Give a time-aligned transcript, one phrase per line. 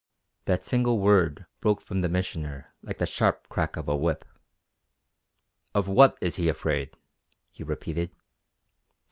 [0.45, 4.25] _"That single word broke from the Missioner like the sharp crack of a whip.
[5.75, 6.97] "Of what is he afraid?"
[7.51, 8.09] he repeated.